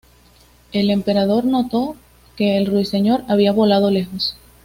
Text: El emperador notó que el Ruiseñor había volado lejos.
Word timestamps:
El 0.71 0.89
emperador 0.89 1.45
notó 1.45 1.95
que 2.35 2.57
el 2.57 2.65
Ruiseñor 2.65 3.23
había 3.27 3.51
volado 3.51 3.91
lejos. 3.91 4.35